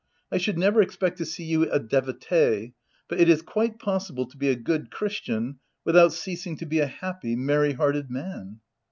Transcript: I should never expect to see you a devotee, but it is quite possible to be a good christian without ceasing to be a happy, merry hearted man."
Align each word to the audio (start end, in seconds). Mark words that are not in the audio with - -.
I 0.31 0.39
should 0.39 0.57
never 0.57 0.81
expect 0.81 1.19
to 1.19 1.27
see 1.27 1.43
you 1.43 1.69
a 1.71 1.77
devotee, 1.79 2.73
but 3.07 3.19
it 3.21 3.29
is 3.29 3.43
quite 3.43 3.77
possible 3.77 4.25
to 4.25 4.35
be 4.35 4.47
a 4.49 4.55
good 4.55 4.89
christian 4.89 5.59
without 5.85 6.11
ceasing 6.11 6.57
to 6.57 6.65
be 6.65 6.79
a 6.79 6.87
happy, 6.87 7.35
merry 7.35 7.73
hearted 7.73 8.09
man." 8.09 8.61